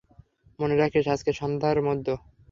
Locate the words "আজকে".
1.07-1.31